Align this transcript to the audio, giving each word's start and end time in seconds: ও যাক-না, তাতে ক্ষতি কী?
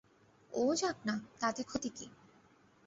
ও 0.51 0.63
যাক-না, 0.75 1.15
তাতে 1.39 1.61
ক্ষতি 1.63 1.89
কী? 1.89 2.05